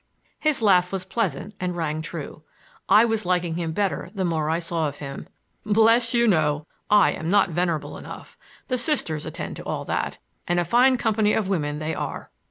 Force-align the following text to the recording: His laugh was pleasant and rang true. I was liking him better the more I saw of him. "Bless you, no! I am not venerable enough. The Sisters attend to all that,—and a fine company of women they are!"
His 0.39 0.63
laugh 0.63 0.91
was 0.91 1.05
pleasant 1.05 1.53
and 1.59 1.77
rang 1.77 2.01
true. 2.01 2.41
I 2.89 3.05
was 3.05 3.23
liking 3.23 3.53
him 3.53 3.71
better 3.71 4.09
the 4.15 4.25
more 4.25 4.49
I 4.49 4.57
saw 4.57 4.87
of 4.87 4.95
him. 4.95 5.27
"Bless 5.63 6.11
you, 6.11 6.27
no! 6.27 6.65
I 6.89 7.11
am 7.11 7.29
not 7.29 7.51
venerable 7.51 7.99
enough. 7.99 8.35
The 8.67 8.79
Sisters 8.79 9.27
attend 9.27 9.57
to 9.57 9.63
all 9.65 9.85
that,—and 9.85 10.59
a 10.59 10.65
fine 10.65 10.97
company 10.97 11.33
of 11.33 11.49
women 11.49 11.77
they 11.77 11.93
are!" 11.93 12.31